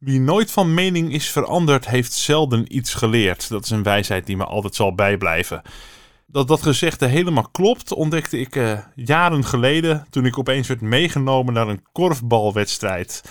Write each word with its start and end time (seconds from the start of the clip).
Wie 0.00 0.20
nooit 0.20 0.50
van 0.50 0.74
mening 0.74 1.12
is 1.12 1.30
veranderd, 1.30 1.88
heeft 1.88 2.12
zelden 2.12 2.76
iets 2.76 2.94
geleerd. 2.94 3.48
Dat 3.48 3.64
is 3.64 3.70
een 3.70 3.82
wijsheid 3.82 4.26
die 4.26 4.36
me 4.36 4.44
altijd 4.44 4.74
zal 4.74 4.94
bijblijven. 4.94 5.62
Dat 6.26 6.48
dat 6.48 6.62
gezegde 6.62 7.06
helemaal 7.06 7.48
klopt, 7.52 7.92
ontdekte 7.92 8.38
ik 8.38 8.56
uh, 8.56 8.78
jaren 8.94 9.44
geleden 9.44 10.06
toen 10.10 10.26
ik 10.26 10.38
opeens 10.38 10.68
werd 10.68 10.80
meegenomen 10.80 11.54
naar 11.54 11.68
een 11.68 11.82
korfbalwedstrijd. 11.92 13.24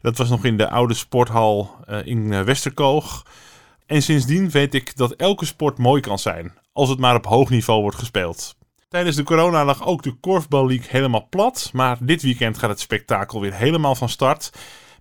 Dat 0.00 0.18
was 0.18 0.28
nog 0.28 0.44
in 0.44 0.56
de 0.56 0.70
oude 0.70 0.94
sporthal 0.94 1.76
uh, 1.88 2.06
in 2.06 2.32
uh, 2.32 2.40
Westerkoog. 2.40 3.26
En 3.86 4.02
sindsdien 4.02 4.50
weet 4.50 4.74
ik 4.74 4.96
dat 4.96 5.12
elke 5.12 5.44
sport 5.44 5.78
mooi 5.78 6.00
kan 6.00 6.18
zijn, 6.18 6.52
als 6.72 6.88
het 6.88 6.98
maar 6.98 7.16
op 7.16 7.26
hoog 7.26 7.50
niveau 7.50 7.80
wordt 7.80 7.98
gespeeld. 7.98 8.56
Tijdens 8.88 9.16
de 9.16 9.22
corona 9.22 9.64
lag 9.64 9.86
ook 9.86 10.02
de 10.02 10.12
Korfbal 10.12 10.66
League 10.66 10.86
helemaal 10.88 11.26
plat, 11.30 11.70
maar 11.72 11.96
dit 12.00 12.22
weekend 12.22 12.58
gaat 12.58 12.70
het 12.70 12.80
spektakel 12.80 13.40
weer 13.40 13.54
helemaal 13.54 13.94
van 13.94 14.08
start. 14.08 14.50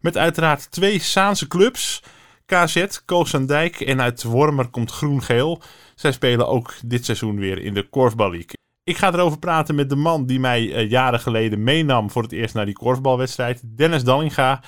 Met 0.03 0.17
uiteraard 0.17 0.71
twee 0.71 0.99
Saanse 0.99 1.47
clubs. 1.47 2.03
KZ, 2.45 2.85
Koosandijk 3.05 3.79
en 3.79 4.01
uit 4.01 4.23
Wormer 4.23 4.67
komt 4.67 4.91
Groen-Geel. 4.91 5.61
Zij 5.95 6.11
spelen 6.11 6.47
ook 6.47 6.73
dit 6.85 7.05
seizoen 7.05 7.39
weer 7.39 7.61
in 7.61 7.73
de 7.73 7.89
Korfbal. 7.89 8.33
Ik 8.33 8.97
ga 8.97 9.13
erover 9.13 9.39
praten 9.39 9.75
met 9.75 9.89
de 9.89 9.95
man 9.95 10.25
die 10.25 10.39
mij 10.39 10.63
uh, 10.63 10.89
jaren 10.89 11.19
geleden 11.19 11.63
meenam 11.63 12.09
voor 12.09 12.21
het 12.21 12.31
eerst 12.31 12.53
naar 12.53 12.65
die 12.65 12.73
korfbalwedstrijd. 12.73 13.61
Dennis 13.77 14.03
Dallinga. 14.03 14.61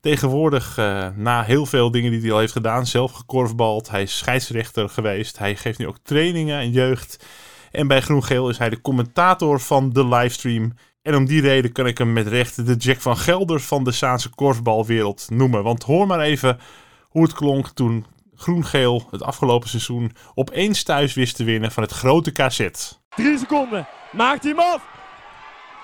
Tegenwoordig, 0.00 0.78
uh, 0.78 1.08
na 1.14 1.42
heel 1.42 1.66
veel 1.66 1.90
dingen 1.90 2.10
die 2.10 2.20
hij 2.20 2.32
al 2.32 2.38
heeft 2.38 2.52
gedaan, 2.52 2.86
zelf 2.86 3.12
gekorfbald. 3.12 3.90
Hij 3.90 4.02
is 4.02 4.18
scheidsrechter 4.18 4.88
geweest. 4.88 5.38
Hij 5.38 5.56
geeft 5.56 5.78
nu 5.78 5.86
ook 5.86 5.98
trainingen 6.02 6.58
en 6.58 6.70
jeugd. 6.70 7.26
En 7.70 7.88
bij 7.88 8.00
Groen-Geel 8.00 8.48
is 8.48 8.58
hij 8.58 8.68
de 8.68 8.80
commentator 8.80 9.60
van 9.60 9.90
de 9.90 10.06
livestream. 10.06 10.72
En 11.08 11.14
om 11.14 11.26
die 11.26 11.40
reden 11.40 11.72
kan 11.72 11.86
ik 11.86 11.98
hem 11.98 12.12
met 12.12 12.26
recht 12.26 12.66
de 12.66 12.74
Jack 12.74 13.00
van 13.00 13.16
Gelder 13.16 13.60
van 13.60 13.84
de 13.84 13.92
Saanse 13.92 14.28
korfbalwereld 14.28 15.26
noemen. 15.30 15.62
Want 15.62 15.82
hoor 15.82 16.06
maar 16.06 16.20
even 16.20 16.60
hoe 17.08 17.22
het 17.22 17.32
klonk 17.32 17.68
toen 17.68 18.06
Groen-Geel 18.36 19.08
het 19.10 19.22
afgelopen 19.22 19.68
seizoen 19.68 20.12
opeens 20.34 20.82
thuis 20.82 21.14
wist 21.14 21.36
te 21.36 21.44
winnen 21.44 21.72
van 21.72 21.82
het 21.82 21.92
grote 21.92 22.30
KZ. 22.30 22.68
Drie 23.16 23.38
seconden. 23.38 23.86
Maakt 24.12 24.42
hij 24.42 24.52
hem 24.52 24.60
af? 24.60 24.82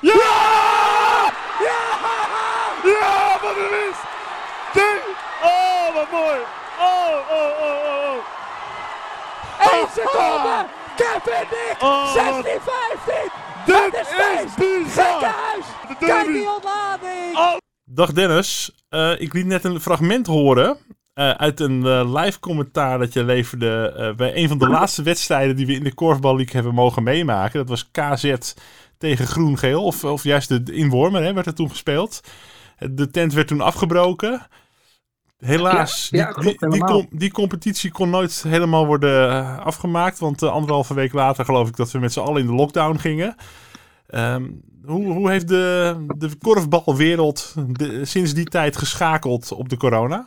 Ja! 0.00 0.12
Ja! 1.60 1.92
Ja, 2.84 3.38
wat 3.42 3.56
een 3.56 3.70
winst! 3.70 4.04
Drie! 4.72 5.14
Oh, 5.42 5.94
wat 5.94 6.10
mooi! 6.10 6.38
Oh, 6.80 7.14
oh, 7.30 7.62
oh, 7.62 7.64
oh, 7.64 8.10
oh! 8.10 9.80
Eén 9.80 9.86
seconde! 9.94 10.66
Kevin 10.96 11.46
Dick! 11.50 11.76
Oh, 11.82 12.12
16, 12.12 12.60
15! 13.04 13.43
Dit 13.66 13.92
is 13.92 14.44
is 14.44 14.54
bizar! 14.54 15.20
De 15.88 16.06
Kijk 16.06 16.26
die 16.26 16.50
ontlading! 16.54 17.36
Oh, 17.36 17.56
Dag 17.84 18.12
Dennis, 18.12 18.72
Eh, 18.88 19.20
ik 19.20 19.32
liet 19.32 19.46
net 19.46 19.64
een 19.64 19.80
fragment 19.80 20.26
horen 20.26 20.76
eh, 21.12 21.30
uit 21.30 21.60
een 21.60 21.86
eh, 21.86 22.14
live 22.14 22.38
commentaar 22.40 22.98
dat 22.98 23.12
je 23.12 23.24
leverde 23.24 24.12
bij 24.16 24.36
een 24.36 24.48
van 24.48 24.58
de 24.58 24.68
laatste 24.68 25.02
wedstrijden 25.02 25.56
die 25.56 25.66
we 25.66 25.72
in 25.72 25.84
de 25.84 25.94
Korfbal 25.94 26.36
League 26.36 26.54
hebben 26.54 26.74
mogen 26.74 27.02
meemaken. 27.02 27.58
Dat 27.58 27.68
was 27.68 27.90
KZ 27.90 28.34
tegen 28.98 29.26
Groen-Geel, 29.26 29.84
of, 29.84 30.04
of 30.04 30.24
juist 30.24 30.48
de, 30.48 30.72
in 30.72 30.90
Wormer 30.90 31.22
hè, 31.22 31.32
werd 31.32 31.46
er 31.46 31.54
toen 31.54 31.70
gespeeld. 31.70 32.20
De 32.90 33.10
tent 33.10 33.32
werd 33.32 33.48
toen 33.48 33.60
afgebroken. 33.60 34.46
Helaas, 35.36 36.08
Ja, 36.10 36.18
ja, 36.18 36.24
die, 36.24 36.34
klopt, 36.34 36.58
die, 36.58 36.68
die, 36.68 36.78
helemaal. 36.78 37.06
com- 37.06 37.18
die 37.18 37.32
competitie 37.32 37.90
kon 37.90 38.10
nooit 38.10 38.42
helemaal 38.42 38.86
worden 38.86 39.30
eh, 39.30 39.58
afgemaakt. 39.58 40.18
Want 40.18 40.42
eh, 40.42 40.50
anderhalve 40.50 40.94
week 40.94 41.12
later 41.12 41.44
geloof 41.44 41.68
ik 41.68 41.76
dat 41.76 41.90
we 41.90 41.98
met 41.98 42.12
z'n 42.12 42.20
allen 42.20 42.40
in 42.40 42.46
de 42.46 42.52
lockdown 42.54 42.96
gingen. 42.98 43.34
Ehm, 44.06 44.50
hoe, 44.84 45.12
hoe 45.12 45.30
heeft 45.30 45.48
de, 45.48 45.96
de 46.18 46.36
korfbalwereld 46.38 47.54
de- 47.68 48.04
sinds 48.04 48.34
die 48.34 48.44
tijd 48.44 48.76
geschakeld 48.76 49.52
op 49.52 49.68
de 49.68 49.76
corona? 49.76 50.26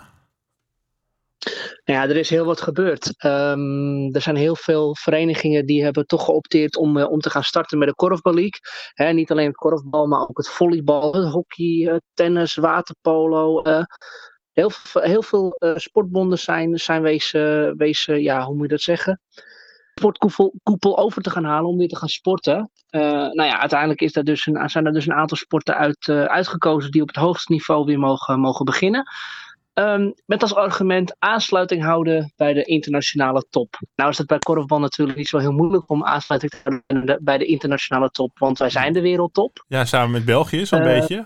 Ja, 1.84 2.04
er 2.04 2.16
is 2.18 2.30
heel 2.30 2.46
wat 2.46 2.62
gebeurd. 2.62 3.14
Ehm, 3.18 4.16
er 4.16 4.22
zijn 4.22 4.36
heel 4.36 4.56
veel 4.56 4.96
verenigingen 4.96 5.66
die 5.66 5.84
hebben 5.84 6.06
toch 6.06 6.26
geopteerd 6.26 6.78
om, 6.78 6.98
eh, 6.98 7.10
om 7.12 7.20
te 7.20 7.30
gaan 7.30 7.44
starten 7.44 7.78
met 7.78 7.88
de 7.88 7.96
korfbal 7.96 8.34
league. 8.34 8.60
Hè, 8.94 9.14
niet 9.14 9.32
alleen 9.32 9.48
het 9.48 9.56
korfbal, 9.56 10.08
maar 10.08 10.22
ook 10.22 10.38
het 10.38 10.50
volleybal, 10.50 11.14
het 11.14 11.32
hockey, 11.32 12.02
tennis, 12.14 12.56
waterpolo. 12.56 13.62
Heel, 14.94 15.22
veel 15.22 15.52
eh, 15.52 15.72
sportbonden 15.76 16.40
zijn, 16.40 16.78
zijn 16.78 17.02
wezen, 17.02 17.78
wezen, 17.78 18.22
ja, 18.22 18.46
hoe 18.46 18.54
moet 18.56 18.64
je 18.64 18.72
dat 18.72 18.82
zeggen? 18.82 19.22
Sportkoepel 19.96 20.54
koepel 20.64 20.98
over 20.98 21.22
te 21.22 21.30
gaan 21.30 21.44
halen 21.44 21.70
om 21.70 21.78
weer 21.78 21.88
te 21.88 21.96
gaan 21.96 22.10
sporten. 22.10 22.72
Eh, 22.90 23.02
nou 23.12 23.44
ja, 23.44 23.60
uiteindelijk 23.60 24.02
is 24.02 24.12
dus 24.12 24.46
een, 24.46 24.70
zijn 24.70 24.86
er 24.86 24.94
dus 24.94 25.06
een 25.06 25.14
aantal 25.14 25.38
sporten 25.38 25.76
uit, 25.76 26.08
eh, 26.08 26.24
uitgekozen 26.24 26.92
die 26.92 27.02
op 27.02 27.08
het 27.08 27.18
hoogste 27.18 27.52
niveau 27.52 27.86
weer 27.86 28.00
mogen, 28.00 28.40
mogen 28.40 28.66
beginnen. 28.66 29.04
Ehm, 29.74 30.12
met 30.26 30.42
als 30.42 30.56
argument 30.56 31.16
aansluiting 31.20 31.84
houden 31.84 32.34
bij 32.36 32.54
de 32.54 32.64
internationale 32.64 33.46
top. 33.50 33.80
Nou 33.96 34.10
is 34.10 34.18
het 34.18 34.28
bij 34.28 34.40
korfbal 34.40 34.80
natuurlijk 34.80 35.18
niet 35.18 35.28
zo 35.28 35.38
heel 35.38 35.52
moeilijk 35.52 35.90
om 35.90 36.06
aansluiting 36.06 36.52
te 36.52 36.58
houden 36.64 37.24
bij 37.24 37.38
de- 37.38 37.46
internationale 37.46 38.10
top, 38.10 38.40
want 38.40 38.58
wij 38.58 38.70
zijn 38.70 38.94
de 38.94 39.02
wereldtop. 39.02 39.66
Ja, 39.68 39.86
samen 39.86 40.12
met 40.12 40.26
België 40.26 40.66
zo'n 40.66 40.84
beetje. 40.84 41.26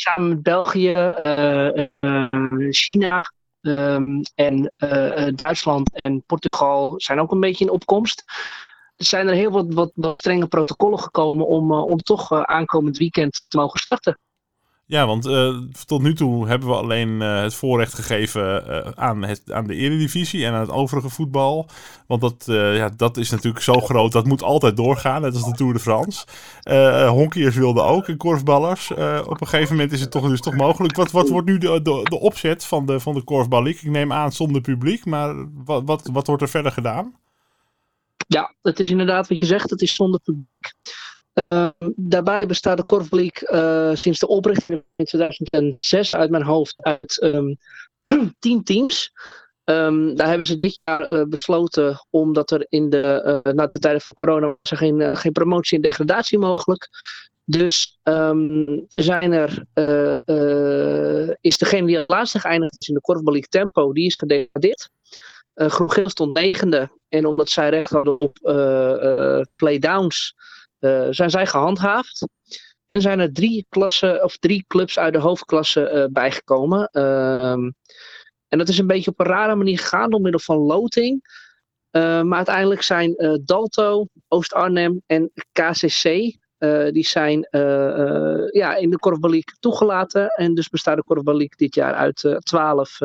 Samen 0.00 0.28
met 0.28 0.42
België, 0.42 0.92
eh, 0.92 1.78
eh, 1.78 2.26
China 2.70 3.32
ehm, 3.60 4.22
en 4.34 4.72
eh, 4.76 5.32
Duitsland 5.34 6.00
en 6.00 6.22
Portugal 6.26 6.94
zijn 6.96 7.20
ook 7.20 7.32
een 7.32 7.40
beetje 7.40 7.64
in 7.64 7.70
opkomst. 7.70 8.24
Er 8.96 9.04
zijn 9.04 9.28
er 9.28 9.34
heel 9.34 9.50
wat, 9.50 9.92
wat, 9.94 10.20
strenge 10.20 10.46
protocollen 10.46 10.98
gekomen 10.98 11.46
om, 11.46 11.72
om 11.72 11.98
toch 11.98 12.32
aankomend 12.32 12.98
weekend 12.98 13.44
te 13.48 13.56
mogen 13.56 13.80
starten. 13.80 14.18
Ja, 14.90 15.06
want 15.06 15.26
eh, 15.26 15.58
tot 15.86 16.02
nu 16.02 16.14
toe 16.14 16.48
hebben 16.48 16.68
we 16.68 16.74
alleen 16.74 17.22
eh, 17.22 17.42
het 17.42 17.54
voorrecht 17.54 17.94
gegeven 17.94 18.68
eh, 18.68 18.90
aan, 18.94 19.22
het, 19.22 19.52
aan 19.52 19.66
de 19.66 19.74
Eredivisie 19.74 20.44
en 20.44 20.52
aan 20.52 20.60
het 20.60 20.70
overige 20.70 21.08
voetbal. 21.08 21.68
Want 22.06 22.20
dat, 22.20 22.44
ja, 22.46 22.90
dat 22.96 23.16
is 23.16 23.30
natuurlijk 23.30 23.64
zo 23.64 23.80
groot, 23.80 24.12
dat 24.12 24.24
moet 24.26 24.42
altijd 24.42 24.76
doorgaan, 24.76 25.22
net 25.22 25.34
als 25.34 25.44
de 25.44 25.52
Tour 25.52 25.72
de 25.72 25.78
France. 25.78 26.26
Honkeyers 27.08 27.56
wilden 27.56 27.84
ook 27.84 28.08
en 28.08 28.16
korfballers. 28.16 28.90
Op 29.26 29.40
een 29.40 29.46
gegeven 29.46 29.74
moment 29.74 29.92
is 29.92 30.00
het 30.00 30.10
toch, 30.10 30.28
dus 30.28 30.40
toch 30.40 30.56
mogelijk. 30.56 30.96
Wat, 30.96 31.10
wat 31.10 31.28
wordt 31.28 31.46
nu 31.46 31.58
de, 31.58 31.82
de, 31.82 32.20
opzet 32.20 32.64
van 32.64 32.86
de, 32.86 33.00
van 33.00 33.14
de 33.14 33.22
korfbal 33.22 33.62
League? 33.62 33.82
Ik 33.82 33.90
neem 33.90 34.12
aan 34.12 34.32
zonder 34.32 34.60
publiek, 34.60 35.04
maar 35.04 35.34
wat, 35.64 35.82
wat, 35.84 36.08
wat 36.12 36.26
wordt 36.26 36.42
er 36.42 36.48
verder 36.48 36.72
gedaan? 36.72 37.14
Ja, 38.26 38.54
het 38.62 38.80
is 38.80 38.86
inderdaad 38.86 39.28
wat 39.28 39.38
je 39.38 39.46
zegt, 39.46 39.70
het 39.70 39.82
is 39.82 39.94
zonder 39.94 40.20
publiek. 40.20 40.74
Uh, 41.48 41.68
daarbij 41.96 42.46
bestaat 42.46 42.76
de 42.76 42.84
Korfbal 42.84 43.18
League 43.18 43.62
uh, 43.62 43.96
sinds 43.96 44.18
de 44.18 44.26
oprichting 44.26 44.84
in 44.96 45.04
2006 45.04 46.14
uit 46.14 46.30
mijn 46.30 46.42
hoofd 46.42 46.74
uit 46.82 47.22
um, 47.22 47.56
tien 48.38 48.62
teams. 48.62 49.12
Um, 49.64 50.16
daar 50.16 50.28
hebben 50.28 50.46
ze 50.46 50.60
dit 50.60 50.80
jaar 50.84 51.12
uh, 51.12 51.24
besloten, 51.24 52.06
omdat 52.10 52.50
er 52.50 52.66
in 52.68 52.90
de, 52.90 53.40
uh, 53.44 53.52
na 53.52 53.66
de 53.66 53.78
tijden 53.78 54.00
van 54.00 54.16
corona 54.20 54.46
was 54.46 54.70
er 54.70 54.76
geen, 54.76 55.16
geen 55.16 55.32
promotie 55.32 55.76
en 55.76 55.82
degradatie 55.82 56.38
mogelijk. 56.38 56.88
Dus 57.44 57.98
zijn 58.94 59.32
er, 59.32 59.64
is 61.40 61.58
degene 61.58 61.86
die 61.86 61.98
als 61.98 62.06
laatste 62.06 62.38
geëindigd 62.38 62.76
is 62.78 62.88
in 62.88 62.94
de 62.94 63.00
Korfbal 63.00 63.32
League 63.32 63.48
Tempo, 63.48 63.92
die 63.92 64.06
is 64.06 64.14
gedegradeerd. 64.14 64.90
Uh, 65.54 66.04
stond 66.04 66.34
negende. 66.34 66.90
En 67.08 67.26
omdat 67.26 67.50
zij 67.50 67.68
recht 67.68 67.90
hadden 67.90 68.20
op 68.20 68.38
playdowns, 69.56 70.34
zijn 71.10 71.30
zij 71.30 71.46
gehandhaafd. 71.46 72.26
En 72.90 73.00
zijn 73.00 73.20
er 73.20 73.32
drie, 73.32 73.66
klassen, 73.68 74.24
of 74.24 74.36
drie 74.36 74.64
clubs 74.68 74.98
uit 74.98 75.12
de 75.12 75.18
hoofdklasse 75.18 76.08
bijgekomen. 76.12 76.88
Ehm, 76.92 77.70
en 78.48 78.58
dat 78.58 78.68
is 78.68 78.78
een 78.78 78.86
beetje 78.86 79.10
op 79.10 79.20
een 79.20 79.26
rare 79.26 79.54
manier 79.54 79.78
gegaan 79.78 80.10
door 80.10 80.20
middel 80.20 80.40
van 80.40 80.56
loting. 80.56 81.38
Uh, 81.90 82.22
maar 82.22 82.36
uiteindelijk 82.36 82.82
zijn 82.82 83.40
Dalto, 83.44 84.06
Oost-Arnhem 84.28 85.02
en 85.06 85.30
KCC. 85.52 86.02
Die 86.92 87.06
zijn 87.06 87.48
ja, 88.50 88.76
in 88.76 88.90
de 88.90 88.98
Korfbal 88.98 89.30
League 89.30 89.54
toegelaten. 89.60 90.28
En 90.28 90.54
dus 90.54 90.68
bestaat 90.68 90.96
de 90.96 91.04
Korfbal 91.04 91.36
League 91.36 91.56
dit 91.56 91.74
jaar 91.74 91.94
uit 91.94 92.38
12, 92.38 92.98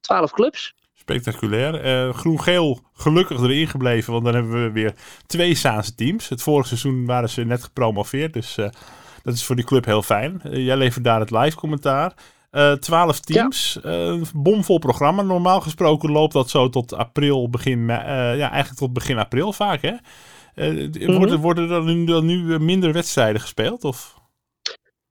12 0.00 0.32
clubs. 0.32 0.74
Spectaculair. 1.06 2.14
Groen-geel 2.14 2.80
gelukkig 2.94 3.40
erin 3.40 3.68
gebleven. 3.68 4.12
Want 4.12 4.24
dan 4.24 4.34
hebben 4.34 4.62
we 4.62 4.70
weer 4.70 4.94
twee 5.26 5.54
Saanse 5.54 5.94
teams. 5.94 6.28
Het 6.28 6.42
vorige 6.42 6.68
seizoen 6.68 7.06
waren 7.06 7.28
ze 7.28 7.44
net 7.44 7.62
gepromoveerd. 7.62 8.32
Dus 8.32 8.54
dat 9.22 9.34
is 9.34 9.44
voor 9.44 9.56
die 9.56 9.64
club 9.64 9.84
heel 9.84 10.02
fijn. 10.02 10.40
jij 10.50 10.76
levert 10.76 11.04
daar 11.04 11.20
het 11.20 11.30
live 11.30 11.56
commentaar. 11.56 12.14
12 12.80 13.20
teams, 13.20 13.78
ja. 13.82 14.18
bomvol 14.34 14.78
programma. 14.78 15.22
Normaal 15.22 15.60
gesproken 15.60 16.10
loopt 16.10 16.32
dat 16.32 16.50
zo 16.50 16.68
tot 16.68 16.92
april, 16.92 17.50
begin, 17.50 17.86
ja, 17.86 18.50
eigenlijk 18.50 18.78
tot 18.78 18.92
begin 18.92 19.18
april 19.18 19.52
vaak. 19.52 19.82
Hè? 19.82 19.94
-hmm. 20.54 21.16
worden, 21.16 21.40
worden 21.40 21.70
er 21.70 21.82
nu, 21.84 22.04
dan 22.04 22.26
nu 22.26 22.58
minder 22.58 22.92
wedstrijden 22.92 23.40
gespeeld? 23.40 23.84
Of? 23.84 24.14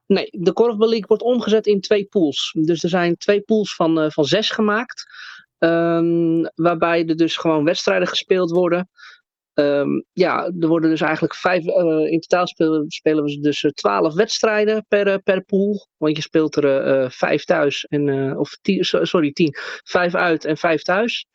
Nee, 0.07 0.27
de 0.31 0.53
Korfbal 0.53 0.89
League 0.89 1.07
wordt 1.07 1.23
omgezet 1.23 1.67
in 1.67 1.81
twee 1.81 2.05
pools. 2.05 2.51
Dus 2.57 2.83
er 2.83 2.89
zijn 2.89 3.17
twee 3.17 3.41
pools 3.41 3.75
van, 3.75 4.11
van 4.11 4.25
zes 4.25 4.49
gemaakt. 4.49 5.05
Um, 5.59 6.49
waarbij 6.55 7.05
er 7.07 7.15
dus 7.15 7.37
gewoon 7.37 7.63
wedstrijden 7.65 8.07
gespeeld 8.07 8.51
worden. 8.51 8.89
Ehm, 9.53 10.01
ja, 10.13 10.45
er 10.59 10.67
worden 10.67 10.89
dus 10.89 11.01
eigenlijk 11.01 11.35
vijf. 11.35 11.65
eh, 11.65 12.11
in 12.11 12.19
totaal 12.19 12.47
spelen, 12.47 12.89
spelen 12.89 13.23
we 13.23 13.39
dus 13.39 13.63
eh, 13.63 13.71
twaalf 13.71 14.13
wedstrijden 14.13 14.85
per, 14.87 15.07
eh, 15.07 15.17
per 15.23 15.41
pool. 15.43 15.87
Want 15.97 16.15
je 16.15 16.21
speelt 16.21 16.55
er 16.55 16.81
eh, 16.81 17.09
vijf 17.09 17.43
thuis. 17.43 17.85
En, 17.85 18.37
of 18.37 18.57
tien, 18.61 18.83
so- 18.83 19.05
sorry, 19.05 19.31
tien. 19.31 19.55
Vijf 19.83 20.15
uit 20.15 20.45
en 20.45 20.57
vijf 20.57 20.81
thuis. 20.81 21.25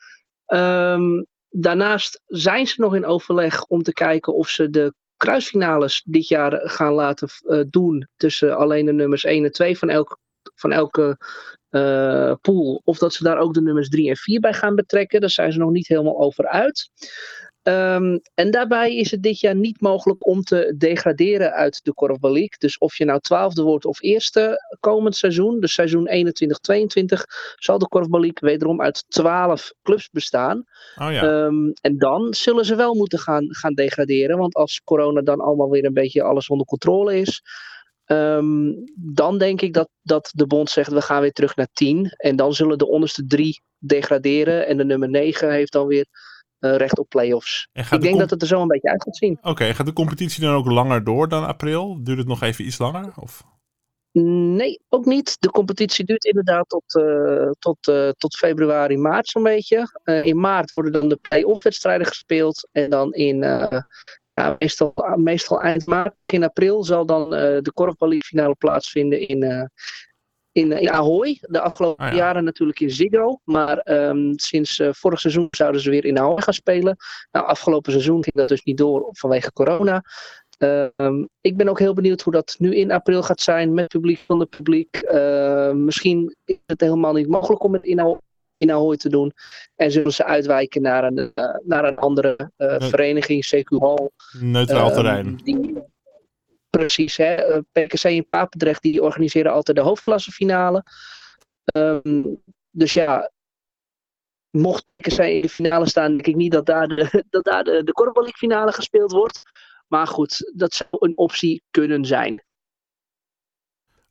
Ehm, 0.46 1.22
daarnaast 1.48 2.22
zijn 2.26 2.66
ze 2.66 2.80
nog 2.80 2.94
in 2.94 3.06
overleg 3.06 3.64
om 3.64 3.82
te 3.82 3.92
kijken 3.92 4.34
of 4.34 4.48
ze 4.48 4.70
de 4.70 4.94
kruisfinales 5.16 6.02
dit 6.06 6.28
jaar 6.28 6.60
gaan 6.70 6.92
laten 6.92 7.28
doen. 7.70 8.08
Tussen 8.16 8.56
alleen 8.56 8.86
de 8.86 8.92
nummers 8.92 9.24
1 9.24 9.44
en 9.44 9.52
2 9.52 9.78
van, 9.78 9.88
elk, 9.88 10.18
van 10.60 10.72
elke 10.72 11.18
eh, 11.68 12.32
pool. 12.40 12.80
Of 12.84 12.98
dat 12.98 13.14
ze 13.14 13.22
daar 13.22 13.38
ook 13.38 13.54
de 13.54 13.62
nummers 13.62 13.88
3 13.88 14.08
en 14.08 14.16
4 14.16 14.40
bij 14.40 14.52
gaan 14.52 14.74
betrekken. 14.74 15.20
Daar 15.20 15.30
zijn 15.30 15.52
ze 15.52 15.58
nog 15.58 15.70
niet 15.70 15.88
helemaal 15.88 16.18
over 16.18 16.46
uit. 16.48 16.90
Ehm, 17.62 18.18
en 18.34 18.50
daarbij 18.50 18.96
is 18.96 19.10
het 19.10 19.22
dit 19.22 19.40
jaar 19.40 19.54
niet 19.54 19.80
mogelijk 19.80 20.26
om 20.26 20.42
te 20.42 20.74
degraderen 20.76 21.52
uit 21.52 21.80
de 21.84 21.94
Korfbal 21.94 22.32
League. 22.32 22.58
Dus 22.58 22.78
of 22.78 22.96
je 22.96 23.04
nou 23.04 23.20
twaalfde 23.20 23.62
wordt 23.62 23.84
of 23.84 24.02
eerste 24.02 24.76
komend 24.80 25.16
seizoen, 25.16 25.60
dus 25.60 25.72
seizoen 25.72 26.08
21-22, 26.08 27.24
zal 27.56 27.78
de 27.78 27.88
Korfbal 27.88 28.20
League 28.20 28.48
wederom 28.48 28.80
uit 28.80 29.04
12 29.08 29.72
clubs 29.82 30.08
bestaan. 30.10 30.64
Oh 30.96 31.12
ja. 31.12 31.22
Ehm, 31.22 31.70
en 31.80 31.98
dan 31.98 32.34
zullen 32.34 32.64
ze 32.64 32.74
wel 32.74 32.94
moeten 32.94 33.18
gaan, 33.18 33.54
gaan 33.54 33.74
degraderen. 33.74 34.38
Want 34.38 34.54
als 34.54 34.80
corona 34.84 35.20
dan 35.20 35.40
allemaal 35.40 35.70
weer 35.70 35.84
een 35.84 35.94
beetje 35.94 36.22
alles 36.22 36.48
onder 36.48 36.66
controle 36.66 37.18
is. 37.18 37.42
Ehm, 38.10 38.72
dan 38.94 39.38
denk 39.38 39.60
ik 39.60 39.72
dat, 39.72 39.88
dat 40.02 40.30
de 40.34 40.46
bond 40.46 40.70
zegt 40.70 40.92
we 40.92 41.02
gaan 41.02 41.20
weer 41.20 41.32
terug 41.32 41.56
naar 41.56 41.68
10. 41.72 42.14
En 42.16 42.36
dan 42.36 42.54
zullen 42.54 42.78
de 42.78 42.88
onderste 42.88 43.26
drie 43.26 43.62
degraderen. 43.78 44.66
En 44.66 44.76
de 44.76 44.84
nummer 44.84 45.08
9 45.08 45.52
heeft 45.52 45.72
dan 45.72 45.86
weer 45.86 46.06
eh, 46.58 46.76
recht 46.76 46.98
op 46.98 47.08
play-offs. 47.08 47.68
Ik 47.72 47.90
de 47.90 47.98
denk 47.98 48.18
dat 48.18 48.30
het 48.30 48.42
er 48.42 48.48
zo 48.48 48.62
een 48.62 48.68
beetje 48.68 48.90
uit 48.90 49.02
gaat 49.02 49.16
zien. 49.16 49.38
Oké, 49.42 49.74
gaat 49.74 49.86
de 49.86 49.92
competitie 49.92 50.42
dan 50.42 50.54
ook 50.54 50.66
langer 50.66 51.04
door 51.04 51.28
dan 51.28 51.46
april? 51.46 51.98
Duurt 52.02 52.18
het 52.18 52.26
nog 52.26 52.42
even 52.42 52.64
iets 52.64 52.78
langer? 52.78 53.12
Of? 53.16 53.42
Nee, 54.12 54.80
ook 54.88 55.04
niet. 55.04 55.36
De 55.40 55.50
competitie 55.50 56.04
duurt 56.04 56.24
inderdaad 56.24 56.68
tot, 56.68 56.94
eh, 56.94 57.50
tot, 57.58 57.88
eh, 57.88 58.08
tot 58.08 58.36
februari, 58.36 58.96
maart 58.96 59.28
zo'n 59.28 59.42
beetje. 59.42 60.00
In 60.22 60.40
maart 60.40 60.72
worden 60.72 60.92
dan 60.92 61.08
de 61.08 61.18
play-off 61.28 61.64
wedstrijden 61.64 62.06
gespeeld. 62.06 62.68
En 62.72 62.90
dan 62.90 63.12
in, 63.12 63.42
eh, 64.46 64.54
meestal, 64.58 64.94
meestal 65.16 65.60
eind 65.62 65.86
maart, 65.86 66.14
in 66.26 66.44
april, 66.44 66.84
zal 66.84 67.06
dan 67.06 67.34
eh, 67.34 67.40
de 67.40 67.70
Korfbal 67.74 68.12
finale 68.18 68.54
plaatsvinden 68.54 69.28
in, 69.28 69.42
eh, 69.42 69.64
in, 70.52 70.72
in 70.72 70.90
Ahoy. 70.90 71.38
De 71.40 71.60
afgelopen 71.60 72.04
Ah, 72.04 72.10
ja. 72.10 72.16
jaren 72.16 72.44
natuurlijk 72.44 72.80
in 72.80 72.90
Ziggo. 72.90 73.40
Maar 73.44 73.78
ehm, 73.78 74.32
sinds 74.34 74.78
eh, 74.78 74.88
vorig 74.92 75.20
seizoen 75.20 75.46
zouden 75.50 75.80
ze 75.80 75.90
weer 75.90 76.04
in 76.04 76.18
Ahoy 76.18 76.40
gaan 76.42 76.54
spelen. 76.54 76.96
Nou, 77.32 77.46
afgelopen 77.46 77.92
seizoen 77.92 78.22
ging 78.22 78.36
dat 78.36 78.48
dus 78.48 78.62
niet 78.62 78.78
door 78.78 79.08
vanwege 79.12 79.52
corona. 79.52 80.02
Ehm, 80.58 81.24
ik 81.40 81.56
ben 81.56 81.68
ook 81.68 81.78
heel 81.78 81.94
benieuwd 81.94 82.20
hoe 82.22 82.32
dat 82.32 82.56
nu 82.58 82.76
in 82.76 82.90
april 82.90 83.22
gaat 83.22 83.40
zijn 83.40 83.74
met 83.74 83.88
publiek 83.88 84.20
zonder 84.26 84.46
publiek. 84.46 84.96
Ehm, 84.96 85.84
misschien 85.84 86.36
is 86.44 86.56
het 86.66 86.80
helemaal 86.80 87.12
niet 87.12 87.28
mogelijk 87.28 87.62
om 87.62 87.72
het 87.72 87.84
in, 87.84 88.00
Ahoy- 88.00 88.20
in 88.60 88.70
Ahoy 88.70 88.96
te 88.96 89.08
doen. 89.08 89.32
En 89.76 89.92
zullen 89.92 90.12
ze 90.12 90.24
uitwijken 90.24 90.82
naar 90.82 91.04
een, 91.04 91.32
eh, 91.34 91.54
naar 91.64 91.84
een 91.84 91.96
andere 91.98 92.50
eh, 92.56 92.76
vereniging, 92.78 93.44
CQ 93.46 93.78
Hall. 93.78 94.10
Neutraal 94.40 94.86
Ehm, 94.86 94.94
terrein. 94.94 95.36
die- 95.36 95.82
precies, 96.70 97.16
hè. 97.16 97.34
Eh, 97.34 97.58
PKC 97.72 98.04
in 98.04 98.28
Papendrecht 98.28 98.82
die 98.82 99.02
organiseren 99.02 99.52
altijd 99.52 99.76
de 99.76 99.82
hoofdklassefinale. 99.82 100.84
Ehm, 101.64 102.22
dus 102.70 102.92
ja, 102.92 103.30
mocht 104.50 104.84
PKC 104.96 105.18
in 105.18 105.40
de 105.40 105.48
finale 105.48 105.88
staan, 105.88 106.10
denk 106.10 106.26
ik 106.26 106.36
niet 106.36 106.52
dat 106.52 106.66
daar 106.66 106.88
de, 106.88 106.94
dat 107.30 107.44
daar 107.44 107.64
de, 107.64 107.84
de 107.84 108.32
finale 108.36 108.72
gespeeld 108.72 109.12
wordt. 109.12 109.42
Maar 109.88 110.06
goed, 110.06 110.52
dat 110.54 110.74
zou 110.74 110.88
een 110.90 111.18
optie 111.18 111.62
kunnen 111.70 112.04
zijn. 112.04 112.44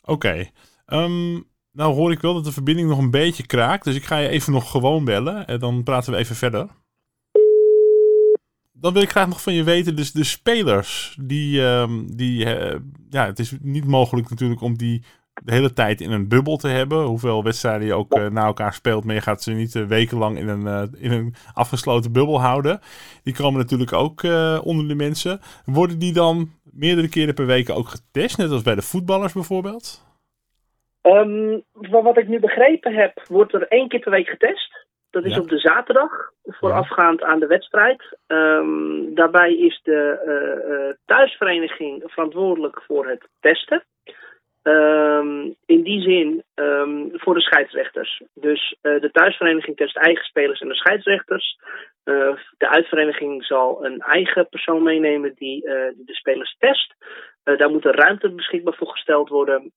Oké. 0.02 0.50
Ehm, 0.86 1.42
nou 1.80 1.94
hoor 1.94 2.12
ik 2.12 2.20
wel 2.20 2.34
dat 2.34 2.44
de 2.44 2.52
verbinding 2.52 2.90
nog 2.90 2.98
een 2.98 3.12
beetje 3.12 3.46
kraakt. 3.46 3.84
Dus 3.84 3.96
ik 3.96 4.06
ga 4.06 4.18
je 4.18 4.28
even 4.28 4.54
nog 4.54 4.72
gewoon 4.72 5.06
bellen. 5.06 5.48
En 5.48 5.60
dan 5.60 5.84
praten 5.84 6.12
we 6.12 6.18
even 6.18 6.36
verder. 6.36 6.68
Dan 8.72 8.94
wil 8.94 9.02
ik 9.02 9.10
graag 9.10 9.28
nog 9.28 9.42
van 9.42 9.54
je 9.54 9.64
weten, 9.64 9.96
dus 9.96 10.12
de 10.12 10.24
spelers, 10.24 11.18
die, 11.22 11.66
ehm, 11.66 12.06
die 12.06 12.46
eh, 12.46 12.80
ja, 13.10 13.26
het 13.26 13.40
is 13.40 13.54
niet 13.62 13.86
mogelijk 13.86 14.30
natuurlijk 14.30 14.62
om 14.62 14.78
die 14.78 15.04
de 15.44 15.54
hele 15.54 15.74
tijd 15.74 16.02
in 16.02 16.12
een 16.12 16.28
bubbel 16.28 16.58
te 16.58 16.68
hebben. 16.68 17.06
Hoeveel 17.06 17.44
wedstrijden 17.44 17.88
je 17.88 17.94
ook 17.94 18.14
eh, 18.14 18.28
na 18.28 18.46
elkaar 18.46 18.74
speelt, 18.74 19.04
maar 19.04 19.16
je 19.16 19.22
gaat 19.22 19.44
ze 19.44 19.52
niet 19.52 19.76
eh, 19.76 19.86
wekenlang 19.86 20.38
in 20.38 20.48
een, 20.48 20.96
in 20.98 21.12
een 21.12 21.36
afgesloten 21.54 22.12
bubbel 22.12 22.42
houden. 22.42 22.80
Die 23.24 23.34
komen 23.34 23.60
natuurlijk 23.60 23.94
ook 23.94 24.24
onder 24.64 24.88
de 24.88 24.96
mensen. 24.96 25.40
Worden 25.66 26.00
die 26.00 26.14
dan 26.14 26.52
meerdere 26.64 27.08
keren 27.08 27.34
per 27.34 27.46
week 27.46 27.70
ook 27.70 27.90
getest, 27.90 28.38
net 28.38 28.52
als 28.52 28.62
bij 28.62 28.76
de 28.76 28.82
voetballers 28.82 29.34
bijvoorbeeld? 29.34 30.08
Ehm, 31.02 31.60
van 31.74 32.04
wat 32.04 32.18
ik 32.18 32.28
nu 32.28 32.40
begrepen 32.40 32.94
heb, 32.94 33.22
wordt 33.28 33.54
er 33.54 33.68
één 33.68 33.88
keer 33.88 34.00
per 34.00 34.12
week 34.12 34.30
getest. 34.30 34.88
Dat 35.10 35.26
is 35.26 35.34
Ja. 35.34 35.42
op 35.42 35.50
de 35.50 35.60
zaterdag, 35.60 36.32
voorafgaand 36.44 37.24
aan 37.24 37.40
de 37.40 37.48
wedstrijd. 37.48 38.18
Ehm, 38.28 39.14
daarbij 39.14 39.56
is 39.56 39.80
de 39.84 40.20
eh, 40.26 40.88
eh, 40.88 40.96
thuisvereniging 41.06 42.04
verantwoordelijk 42.06 42.82
voor 42.82 43.08
het 43.08 43.28
testen. 43.40 43.84
Ehm, 44.62 45.52
in 45.66 45.84
die 45.84 46.02
zin 46.02 46.44
voor 47.14 47.34
de 47.34 47.42
scheidsrechters. 47.42 48.22
Dus 48.34 48.78
eh, 48.82 49.00
de 49.02 49.12
thuisvereniging 49.12 49.78
test 49.78 49.98
eigen 49.98 50.26
spelers 50.26 50.60
en 50.60 50.68
de 50.68 50.76
scheidsrechters. 50.76 51.60
De 52.58 52.70
uitvereniging 52.70 53.46
zal 53.46 53.86
een 53.86 54.00
eigen 54.00 54.50
persoon 54.50 54.84
meenemen 54.84 55.34
die 55.36 55.62
de 55.62 56.14
spelers 56.16 56.56
test. 56.60 56.96
Daar 57.44 57.70
moet 57.70 57.86
er 57.86 57.96
ruimte 57.96 58.30
beschikbaar 58.30 58.74
voor 58.74 58.88
gesteld 58.88 59.30
worden. 59.30 59.72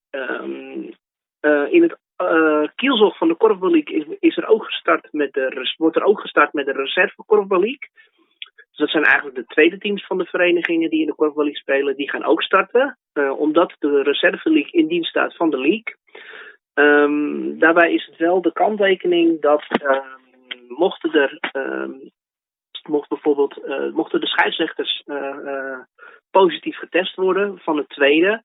Eh, 1.43 1.73
in 1.73 1.83
het 1.83 1.99
eh 2.17 2.63
kielzog 2.75 3.17
van 3.17 3.29
de 3.29 3.35
Korfbal 3.35 3.75
is, 3.75 4.05
is 4.19 4.37
er 4.37 4.47
ook 4.47 4.65
gestart 4.65 5.09
met 5.13 5.33
de, 5.33 5.75
wordt 5.77 5.97
er 5.97 6.05
ook 6.05 6.21
gestart 6.21 6.53
met 6.53 6.67
de 6.67 6.73
reserve. 6.73 7.25
Dus 7.27 8.77
dat 8.77 8.91
zijn 8.91 9.05
eigenlijk 9.05 9.37
de 9.37 9.47
tweede 9.47 9.79
teams 9.79 10.07
van 10.07 10.19
de 10.19 10.25
verenigingen 10.25 10.91
die 10.91 11.01
in 11.01 11.07
de 11.07 11.15
Korfbal 11.15 11.49
spelen. 11.53 11.97
Die 11.97 12.11
gaan 12.11 12.25
ook 12.25 12.43
starten, 12.43 12.99
eh, 13.13 13.39
omdat 13.39 13.75
de 13.79 14.03
reserve 14.03 14.51
league 14.51 14.73
in 14.73 14.87
dienst 14.87 15.09
staat 15.09 15.37
van 15.37 15.51
de 15.51 15.59
league. 15.59 15.97
Ehm, 16.75 17.59
daarbij 17.59 17.93
is 17.93 18.07
het 18.07 18.17
wel 18.17 18.43
de 18.43 18.53
kanttekening 18.53 19.41
dat 19.41 19.65
ehm, 19.69 20.09
mochten 20.69 21.13
er 21.13 21.39
ehm, 21.41 21.91
mocht 22.89 23.09
bijvoorbeeld 23.09 23.61
mochten 23.95 24.21
de 24.21 24.27
scheidsrechters 24.27 25.05
positief 26.31 26.77
getest 26.77 27.15
worden 27.15 27.59
van 27.59 27.77
het 27.77 27.89
tweede 27.89 28.43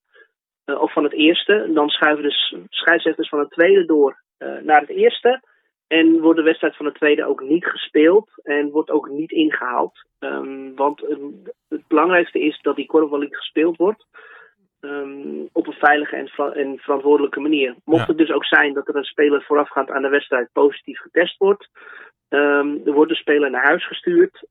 of 0.76 0.94
van 0.94 1.04
het 1.04 1.14
eerste, 1.14 1.70
dan 1.74 1.90
schuiven 1.90 2.24
de 2.24 2.66
scheidsrechters 2.70 3.30
van 3.30 3.40
het 3.40 3.50
tweede 3.52 3.86
door 3.86 4.22
eh, 4.38 4.58
naar 4.62 4.80
het 4.82 4.90
eerste. 4.90 5.42
En 5.88 6.20
wordt 6.20 6.38
de 6.38 6.44
wedstrijd 6.46 6.76
van 6.76 6.86
het 6.86 6.96
tweede 6.96 7.26
ook 7.26 7.42
niet 7.42 7.66
gespeeld 7.66 8.30
en 8.44 8.70
wordt 8.70 8.90
ook 8.90 9.10
niet 9.10 9.32
ingehaald. 9.32 10.06
Ehm, 10.20 10.74
want 10.76 11.02
eh, 11.04 11.18
het 11.70 11.88
belangrijkste 11.88 12.40
is 12.40 12.60
dat 12.62 12.76
die 12.76 12.86
Korfbal 12.86 13.26
gespeeld 13.30 13.78
wordt. 13.78 14.06
ehm, 14.80 15.46
op 15.52 15.68
een 15.68 15.74
veilige 15.74 16.16
en, 16.16 16.28
ver- 16.28 16.52
en 16.52 16.78
verantwoordelijke 16.80 17.40
manier. 17.40 17.76
Mocht 17.86 18.02
Ja. 18.02 18.08
het 18.08 18.18
dus 18.18 18.32
ook 18.32 18.46
zijn 18.46 18.74
dat 18.74 18.88
er 18.88 18.96
een 18.96 19.04
speler 19.04 19.44
voorafgaand 19.44 19.90
aan 19.90 20.02
de 20.02 20.10
wedstrijd 20.10 20.50
positief 20.54 21.00
getest 21.00 21.38
wordt, 21.38 21.70
ehm, 22.30 22.78
er 22.86 22.92
wordt 22.94 23.12
de 23.12 23.18
speler 23.18 23.50
naar 23.50 23.64
huis 23.66 23.88
gestuurd 23.88 24.46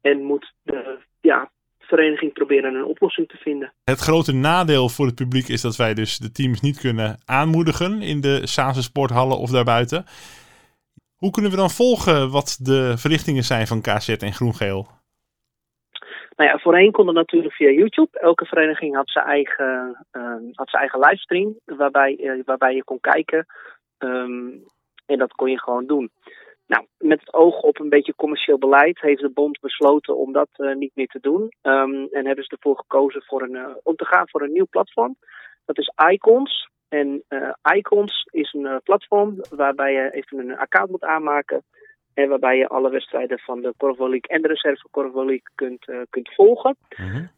en 0.00 0.22
moet 0.22 0.52
de 0.62 0.98
ja, 1.20 1.50
vereniging 1.96 2.32
proberen 2.32 2.74
een 2.74 2.84
oplossing 2.84 3.28
te 3.28 3.36
vinden. 3.36 3.72
Het 3.84 3.98
grote 3.98 4.34
nadeel 4.34 4.88
voor 4.88 5.06
het 5.06 5.14
publiek 5.14 5.48
is 5.48 5.60
dat 5.60 5.76
wij 5.76 5.94
dus 5.94 6.18
de 6.18 6.32
teams 6.32 6.60
niet 6.60 6.80
kunnen 6.80 7.16
aanmoedigen 7.24 8.02
in 8.02 8.20
de 8.20 8.46
Sase 8.46 8.82
sporthallen 8.82 9.38
of 9.38 9.50
daarbuiten. 9.50 10.04
Hoe 11.16 11.30
kunnen 11.30 11.50
we 11.50 11.56
dan 11.56 11.70
volgen 11.70 12.30
wat 12.30 12.58
de 12.62 12.94
verrichtingen 12.96 13.42
zijn 13.42 13.66
van 13.66 13.80
KZ 13.80 14.08
en 14.08 14.32
Groen-Geel? 14.32 14.86
Nou 16.36 16.50
ja, 16.50 16.58
voorheen 16.58 16.92
kon 16.92 17.06
dat 17.06 17.14
natuurlijk 17.14 17.54
via 17.54 17.70
YouTube. 17.70 18.18
Elke 18.18 18.44
vereniging 18.44 18.94
had 18.94 19.10
zijn 19.10 19.26
eigen, 19.26 19.96
ehm, 20.10 20.42
had 20.52 20.70
zijn 20.70 20.82
eigen 20.82 21.00
livestream 21.00 21.58
waarbij, 21.64 22.16
eh, 22.16 22.44
waarbij 22.44 22.74
je 22.74 22.84
kon 22.84 23.00
kijken. 23.00 23.46
Ehm, 23.98 24.48
en 25.06 25.18
dat 25.18 25.32
kon 25.32 25.50
je 25.50 25.60
gewoon 25.60 25.86
doen. 25.86 26.10
Nou, 26.72 26.86
met 26.98 27.20
het 27.20 27.34
oog 27.34 27.60
op 27.60 27.80
een 27.80 27.88
beetje 27.88 28.14
commercieel 28.14 28.58
beleid 28.58 29.00
heeft 29.00 29.20
de 29.20 29.30
bond 29.30 29.60
besloten 29.60 30.16
om 30.16 30.32
dat 30.32 30.48
eh, 30.52 30.74
niet 30.74 30.90
meer 30.94 31.06
te 31.06 31.20
doen. 31.20 31.52
Ehm, 31.62 32.06
en 32.10 32.26
hebben 32.26 32.44
ze 32.44 32.50
ervoor 32.50 32.76
gekozen 32.76 33.22
voor 33.22 33.42
een, 33.42 33.56
eh, 33.56 33.76
om 33.82 33.96
te 33.96 34.04
gaan 34.04 34.28
voor 34.28 34.42
een 34.42 34.52
nieuw 34.52 34.66
platform. 34.70 35.16
Dat 35.64 35.78
is 35.78 35.92
Icons. 36.10 36.68
En 36.88 37.22
eh, 37.28 37.76
Icons 37.76 38.28
is 38.30 38.52
een 38.52 38.80
platform 38.84 39.40
waarbij 39.50 39.92
je 39.92 40.10
even 40.10 40.38
een 40.38 40.58
account 40.58 40.90
moet 40.90 41.04
aanmaken. 41.04 41.62
En 42.14 42.28
waarbij 42.28 42.56
je 42.56 42.68
alle 42.68 42.90
wedstrijden 42.90 43.38
van 43.38 43.60
de 43.60 43.74
Korfbal 43.76 44.08
League 44.08 44.36
en 44.36 44.42
de 44.42 44.48
reserve 44.48 44.88
Korfbal 44.90 45.24
League 45.24 45.50
kunt, 45.54 45.86
kunt 46.10 46.34
volgen. 46.34 46.76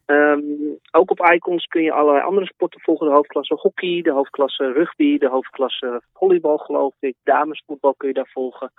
Ehm, 0.06 0.42
ook 0.90 1.10
op 1.10 1.30
Icons 1.32 1.66
kun 1.66 1.82
je 1.82 1.92
allerlei 1.92 2.24
andere 2.24 2.46
sporten 2.46 2.80
volgen. 2.80 3.06
De 3.06 3.12
hoofdklasse 3.12 3.54
hockey, 3.54 4.02
de 4.02 4.10
hoofdklasse 4.10 4.72
rugby, 4.72 5.18
de 5.18 5.28
hoofdklasse 5.28 6.02
volleybal 6.12 6.58
geloof 6.58 6.94
ik. 7.00 7.14
Damesvoetbal 7.22 7.94
kun 7.94 8.08
je 8.08 8.14
daar 8.14 8.30
volgen. 8.32 8.72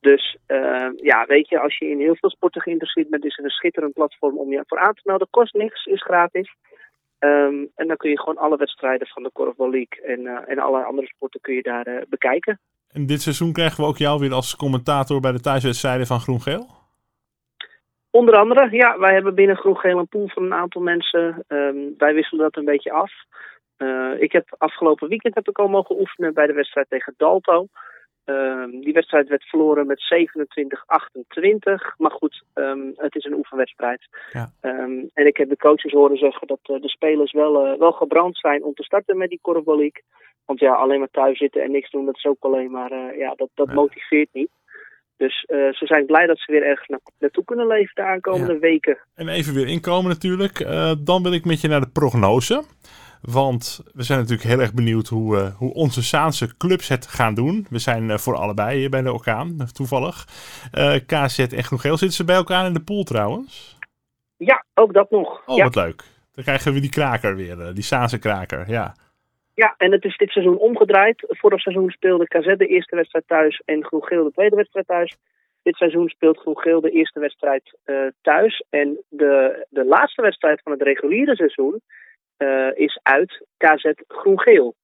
Dus 0.00 0.36
uh, 0.48 0.88
ja, 0.96 1.26
weet 1.26 1.48
je, 1.48 1.60
als 1.60 1.78
je 1.78 1.88
in 1.88 2.00
heel 2.00 2.16
veel 2.16 2.30
sporten 2.30 2.62
geïnteresseerd 2.62 3.10
bent, 3.10 3.24
is 3.24 3.36
het 3.36 3.44
een 3.44 3.50
schitterend 3.50 3.92
platform 3.92 4.38
om 4.38 4.50
je 4.50 4.64
voor 4.66 4.78
aan 4.78 4.94
te 4.94 5.00
melden. 5.04 5.28
Kost 5.30 5.54
niks, 5.54 5.84
is 5.84 6.02
gratis. 6.02 6.54
Um, 7.18 7.70
en 7.74 7.86
dan 7.86 7.96
kun 7.96 8.10
je 8.10 8.18
gewoon 8.18 8.38
alle 8.38 8.56
wedstrijden 8.56 9.06
van 9.06 9.22
de 9.22 9.30
Korfbal 9.32 9.70
League 9.70 10.04
en, 10.04 10.20
uh, 10.20 10.38
en 10.46 10.58
alle 10.58 10.84
andere 10.84 11.06
sporten 11.06 11.40
kun 11.40 11.54
je 11.54 11.62
daar 11.62 11.88
uh, 11.88 12.00
bekijken. 12.08 12.60
En 12.92 13.06
dit 13.06 13.22
seizoen 13.22 13.52
krijgen 13.52 13.80
we 13.82 13.88
ook 13.88 13.96
jou 13.96 14.20
weer 14.20 14.32
als 14.32 14.56
commentator 14.56 15.20
bij 15.20 15.32
de 15.32 15.40
thuiswedstrijden 15.40 16.06
van 16.06 16.20
Groen-Geel? 16.20 16.66
Onder 18.10 18.34
andere, 18.34 18.68
ja, 18.70 18.98
wij 18.98 19.14
hebben 19.14 19.34
binnen 19.34 19.56
Groen-Geel 19.56 19.98
een 19.98 20.08
pool 20.08 20.28
van 20.28 20.42
een 20.42 20.54
aantal 20.54 20.82
mensen. 20.82 21.44
Um, 21.48 21.94
wij 21.98 22.14
wisselen 22.14 22.42
dat 22.44 22.56
een 22.56 22.64
beetje 22.64 22.92
af. 22.92 23.12
Uh, 23.78 24.20
ik 24.20 24.32
heb 24.32 24.54
afgelopen 24.58 25.08
weekend 25.08 25.34
heb 25.34 25.48
ik 25.48 25.58
al 25.58 25.68
mogen 25.68 26.00
oefenen 26.00 26.34
bij 26.34 26.46
de 26.46 26.52
wedstrijd 26.52 26.88
tegen 26.88 27.14
Dalto. 27.16 27.66
Um, 28.28 28.80
die 28.80 28.92
wedstrijd 28.92 29.28
werd 29.28 29.44
verloren 29.44 29.86
met 29.86 30.00
27-28. 30.00 31.96
Maar 31.96 32.10
goed, 32.10 32.42
um, 32.54 32.92
het 32.96 33.14
is 33.14 33.24
een 33.24 33.34
oefenwedstrijd. 33.34 34.08
Ja. 34.32 34.52
Um, 34.60 35.10
en 35.14 35.26
ik 35.26 35.36
heb 35.36 35.48
de 35.48 35.56
coaches 35.56 35.92
horen 35.92 36.16
zeggen 36.16 36.46
dat 36.46 36.60
uh, 36.62 36.80
de 36.80 36.88
spelers 36.88 37.32
wel, 37.32 37.66
uh, 37.66 37.78
wel 37.78 37.92
gebrand 37.92 38.38
zijn 38.38 38.64
om 38.64 38.74
te 38.74 38.82
starten 38.82 39.16
met 39.16 39.28
die 39.28 39.38
korfbaliek. 39.42 40.02
Want 40.44 40.60
ja, 40.60 40.74
alleen 40.74 40.98
maar 40.98 41.10
thuis 41.10 41.38
zitten 41.38 41.62
en 41.62 41.70
niks 41.70 41.90
doen, 41.90 42.04
dat 42.04 42.16
is 42.16 42.24
ook 42.24 42.44
alleen 42.44 42.70
maar, 42.70 42.92
uh, 42.92 43.18
ja, 43.18 43.34
dat, 43.36 43.48
dat 43.54 43.68
ja. 43.68 43.74
motiveert 43.74 44.28
niet. 44.32 44.50
Dus 45.16 45.46
uh, 45.48 45.72
ze 45.72 45.86
zijn 45.86 46.06
blij 46.06 46.26
dat 46.26 46.38
ze 46.38 46.52
weer 46.52 46.62
ergens 46.62 46.88
na 46.88 46.98
naartoe 47.18 47.44
kunnen 47.44 47.66
leven 47.66 47.94
de 47.94 48.02
aankomende 48.02 48.52
ja. 48.52 48.58
weken. 48.58 48.98
En 49.14 49.28
even 49.28 49.54
weer 49.54 49.66
inkomen 49.66 50.10
natuurlijk. 50.10 50.60
Uh, 50.60 50.92
dan 50.98 51.22
wil 51.22 51.32
ik 51.32 51.44
met 51.44 51.60
je 51.60 51.68
naar 51.68 51.80
de 51.80 51.90
prognose. 51.92 52.62
Want 53.22 53.80
we 53.94 54.02
zijn 54.02 54.18
natuurlijk 54.18 54.48
heel 54.48 54.60
erg 54.60 54.74
benieuwd 54.74 55.08
hoe, 55.08 55.36
uh, 55.36 55.56
hoe 55.56 55.74
onze 55.74 56.02
Saanse 56.02 56.56
clubs 56.56 56.88
het 56.88 57.06
gaan 57.06 57.34
doen. 57.34 57.66
We 57.70 57.78
zijn 57.78 58.02
uh, 58.08 58.16
voor 58.16 58.36
allebei 58.36 58.78
hier 58.78 58.90
bij 58.90 59.02
de 59.02 59.12
Orkaan, 59.12 59.56
toevallig. 59.72 60.26
Uh, 60.74 60.94
KZ 61.06 61.38
en 61.38 61.64
Groen-Geel. 61.64 61.96
Zitten 61.96 62.16
ze 62.16 62.24
bij 62.24 62.36
elkaar 62.36 62.66
in 62.66 62.72
de 62.72 62.82
pool 62.82 63.02
trouwens? 63.02 63.78
Ja, 64.36 64.64
ook 64.74 64.92
dat 64.92 65.10
nog. 65.10 65.42
Oh, 65.46 65.56
ja. 65.56 65.64
wat 65.64 65.74
leuk. 65.74 66.02
Dan 66.34 66.44
krijgen 66.44 66.72
we 66.72 66.80
die 66.80 66.90
kraker 66.90 67.36
weer, 67.36 67.74
die 67.74 67.82
Saanse 67.82 68.18
kraker, 68.18 68.70
ja. 68.70 68.94
Ja, 69.54 69.74
en 69.76 69.92
het 69.92 70.04
is 70.04 70.16
dit 70.16 70.30
seizoen 70.30 70.58
omgedraaid. 70.58 71.24
Vorig 71.28 71.60
seizoen 71.60 71.90
speelde 71.90 72.28
KZ 72.28 72.56
de 72.56 72.66
eerste 72.66 72.96
wedstrijd 72.96 73.24
thuis 73.26 73.62
en 73.64 73.84
Groen-Geel 73.84 74.24
de 74.24 74.32
tweede 74.32 74.56
wedstrijd 74.56 74.86
thuis. 74.86 75.16
Dit 75.62 75.76
seizoen 75.76 76.08
speelt 76.08 76.38
Groen-Geel 76.38 76.80
de 76.80 76.90
eerste 76.90 77.20
wedstrijd 77.20 77.78
thuis. 78.22 78.64
En 78.70 78.98
de, 79.08 79.66
de 79.70 79.84
laatste 79.84 80.22
wedstrijd 80.22 80.60
van 80.62 80.72
het 80.72 80.82
reguliere 80.82 81.36
seizoen 81.36 81.80
uh, 82.38 82.70
is 82.74 83.00
uit 83.02 83.46
KZ 83.56 83.92
Groen-Geel. 84.08 84.74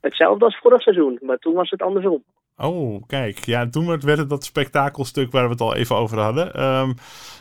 Hetzelfde 0.00 0.44
als 0.44 0.58
vorig 0.58 0.82
seizoen, 0.82 1.18
maar 1.22 1.38
toen 1.38 1.54
was 1.54 1.70
het 1.70 1.82
andersom. 1.82 2.24
Oh, 2.56 3.02
kijk. 3.06 3.38
Ja, 3.38 3.68
toen 3.68 3.86
werd 3.86 4.18
het 4.18 4.28
dat 4.28 4.44
spektakelstuk 4.44 5.32
waar 5.32 5.44
we 5.44 5.50
het 5.50 5.60
al 5.60 5.74
even 5.74 5.96
over 5.96 6.18
hadden. 6.18 6.62
Um, 6.62 6.94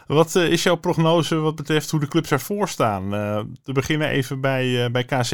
wat 0.07 0.35
uh, 0.35 0.51
is 0.51 0.63
jouw 0.63 0.75
prognose 0.75 1.39
wat 1.39 1.55
betreft 1.55 1.91
hoe 1.91 1.99
de 1.99 2.07
clubs 2.07 2.31
ervoor 2.31 2.67
staan? 2.67 3.13
Uh, 3.13 3.39
te 3.63 3.71
beginnen 3.71 4.07
even 4.07 4.41
bij, 4.41 4.89
bij 4.91 5.03
KZ. 5.03 5.31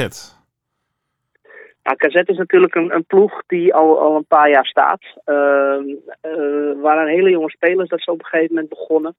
Ja, 1.84 1.94
KZ 1.94 2.16
is 2.16 2.38
natuurlijk 2.38 2.76
een, 2.76 2.94
een 2.94 3.06
ploeg 3.06 3.44
die 3.48 3.74
al, 3.74 4.00
al 4.00 4.16
een 4.16 4.26
paar 4.28 4.50
jaar 4.50 4.66
staat. 4.66 5.02
Uh, 5.26 5.78
waren 6.82 7.08
hele 7.08 7.30
jonge 7.30 7.50
spelers 7.50 7.90
dat 7.90 8.02
ze 8.02 8.12
op 8.12 8.20
een 8.20 8.26
gegeven 8.26 8.54
moment 8.54 8.70
begonnen. 8.70 9.16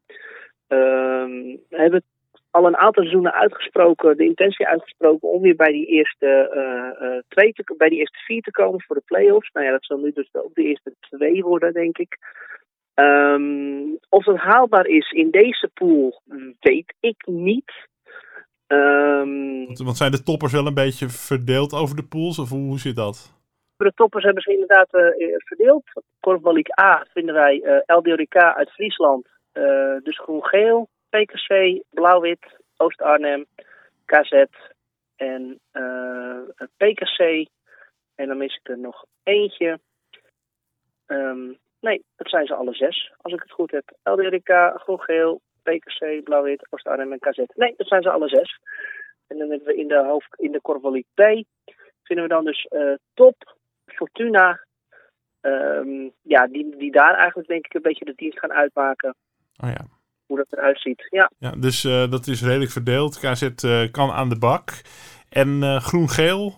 Ehm, 0.68 1.56
hebben 1.68 2.02
al 2.50 2.66
een 2.66 2.76
aantal 2.76 3.02
seizoenen 3.02 3.32
uitgesproken, 3.32 4.16
de 4.16 4.24
intentie 4.24 4.66
uitgesproken 4.66 5.28
om 5.28 5.42
weer 5.42 5.56
bij 5.56 5.72
die 5.72 5.86
eerste 5.86 6.50
uh, 6.54 7.08
uh, 7.08 7.18
twee 7.28 7.52
te, 7.52 7.74
bij 7.76 7.88
die 7.88 7.98
eerste 7.98 8.18
vier 8.18 8.42
te 8.42 8.50
komen 8.50 8.82
voor 8.82 8.96
de 8.96 9.02
play-offs. 9.04 9.50
Nou 9.52 9.66
ja, 9.66 9.72
dat 9.72 9.84
zal 9.84 9.98
nu 9.98 10.12
dus 10.12 10.28
ook 10.32 10.54
de 10.54 10.62
eerste 10.62 10.94
twee 11.00 11.42
worden, 11.42 11.72
denk 11.72 11.98
ik. 11.98 12.18
Um, 12.94 13.98
of 14.08 14.24
het 14.24 14.36
haalbaar 14.36 14.86
is 14.86 15.10
in 15.10 15.30
deze 15.30 15.70
pool, 15.74 16.22
weet 16.60 16.94
ik 17.00 17.26
niet. 17.26 17.72
Um, 18.66 19.66
want, 19.66 19.78
want, 19.78 19.96
zijn 19.96 20.10
de 20.10 20.22
toppers 20.22 20.52
wel 20.52 20.66
een 20.66 20.74
beetje 20.74 21.08
verdeeld 21.08 21.74
over 21.74 21.96
de 21.96 22.06
pools, 22.08 22.38
of 22.38 22.48
hoe, 22.48 22.68
hoe 22.68 22.78
zit 22.78 22.96
dat? 22.96 23.38
De 23.76 23.92
toppers 23.94 24.24
hebben 24.24 24.42
ze 24.42 24.52
inderdaad 24.52 24.94
uh, 24.94 25.36
verdeeld. 25.36 25.84
Korfbal 26.20 26.52
League 26.52 26.84
A 26.84 27.06
vinden 27.12 27.34
wij 27.34 27.82
LDODK 27.86 28.36
uit 28.36 28.70
Friesland, 28.70 29.28
dus 30.02 30.18
groen-geel. 30.18 30.88
PKC, 31.10 31.82
Blauw-Wit, 31.90 32.60
Oost-Arnhem, 32.76 33.46
KZ 34.04 34.44
en 35.16 35.60
uh, 35.72 36.38
PKC. 36.76 37.48
En 38.14 38.26
dan 38.28 38.36
mis 38.36 38.56
ik 38.56 38.68
er 38.68 38.78
nog 38.78 39.04
eentje. 39.22 39.80
Um, 41.06 41.58
nee, 41.80 42.04
dat 42.16 42.28
zijn 42.28 42.46
ze 42.46 42.54
alle 42.54 42.74
zes, 42.74 43.12
als 43.16 43.32
ik 43.32 43.40
het 43.40 43.50
goed 43.50 43.70
heb. 43.70 43.96
LDRK, 44.02 44.80
Groen-Geel, 44.80 45.40
PKC, 45.62 46.24
Blauw-Wit, 46.24 46.66
Oost-Arnhem 46.70 47.12
en 47.12 47.18
KZ. 47.18 47.38
Nee, 47.54 47.74
dat 47.76 47.86
zijn 47.86 48.02
ze 48.02 48.10
alle 48.10 48.28
zes. 48.28 48.58
En 49.26 49.38
dan 49.38 49.50
hebben 49.50 49.66
we 49.66 49.76
in 49.76 49.88
de, 49.88 50.04
hoofd, 50.04 50.34
in 50.40 50.52
de 50.52 50.60
Corvaliek 50.60 51.06
B, 51.14 51.20
vinden 52.02 52.24
we 52.24 52.34
dan 52.34 52.44
dus 52.44 52.66
uh, 52.70 52.94
Top, 53.14 53.56
Fortuna. 53.86 54.64
Um, 55.40 56.12
ja, 56.22 56.46
die, 56.46 56.76
die 56.76 56.92
daar 56.92 57.14
eigenlijk 57.14 57.48
denk 57.48 57.66
ik 57.66 57.74
een 57.74 57.82
beetje 57.82 58.04
de 58.04 58.14
dienst 58.16 58.38
gaan 58.38 58.52
uitmaken. 58.52 59.14
Oh 59.62 59.70
ja 59.70 59.98
hoe 60.30 60.38
dat 60.38 60.58
eruit 60.58 60.80
ziet. 60.80 61.06
Ja, 61.10 61.30
ja 61.38 61.50
dus 61.50 61.84
uh, 61.84 62.10
dat 62.10 62.26
is 62.26 62.42
redelijk 62.42 62.70
verdeeld. 62.70 63.18
KZ 63.18 63.42
uh, 63.42 63.90
kan 63.90 64.10
aan 64.10 64.28
de 64.28 64.38
bak. 64.38 64.70
En 65.28 65.48
uh, 65.48 65.76
groen-geel 65.76 66.54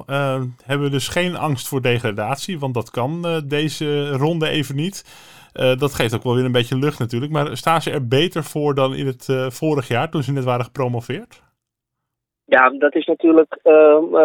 hebben 0.65 0.87
we 0.87 0.91
dus 0.91 1.09
geen 1.09 1.37
angst 1.37 1.69
voor 1.69 1.83
degradatie, 1.83 2.59
want 2.59 2.75
dat 2.75 2.91
kan 2.91 3.43
deze 3.49 4.11
ronde 4.11 4.49
even 4.49 4.77
niet. 4.77 5.05
dat 5.53 5.95
geeft 5.95 6.15
ook 6.15 6.23
wel 6.23 6.35
weer 6.35 6.45
een 6.45 6.53
beetje 6.61 6.79
lucht 6.79 6.99
natuurlijk. 6.99 7.33
Maar 7.33 7.57
staan 7.57 7.81
ze 7.81 7.91
er 7.91 8.09
beter 8.09 8.43
voor 8.43 8.75
dan 8.75 8.95
in 8.95 9.07
het 9.07 9.27
vorig 9.49 9.89
jaar, 9.89 10.11
toen 10.11 10.23
ze 10.23 10.33
net 10.33 10.45
waren 10.45 10.65
gepromoveerd? 10.65 11.43
Ja, 12.45 12.71
dat 12.71 12.95
is 12.95 13.07
natuurlijk 13.07 13.59